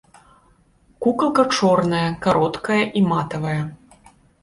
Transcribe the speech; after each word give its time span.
Кукалка 1.07 1.45
чорная, 1.59 2.07
кароткая 2.27 2.83
і 3.01 3.07
матавая. 3.13 3.57